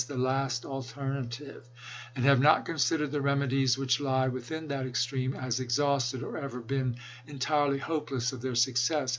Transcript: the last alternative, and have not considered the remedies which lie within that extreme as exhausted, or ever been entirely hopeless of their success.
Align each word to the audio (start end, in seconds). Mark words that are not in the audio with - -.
the 0.07 0.17
last 0.17 0.65
alternative, 0.65 1.67
and 2.15 2.25
have 2.25 2.39
not 2.39 2.65
considered 2.65 3.11
the 3.11 3.21
remedies 3.21 3.77
which 3.77 3.99
lie 3.99 4.27
within 4.27 4.67
that 4.67 4.83
extreme 4.87 5.35
as 5.35 5.59
exhausted, 5.59 6.23
or 6.23 6.37
ever 6.39 6.59
been 6.59 6.95
entirely 7.27 7.77
hopeless 7.77 8.31
of 8.33 8.41
their 8.41 8.55
success. 8.55 9.09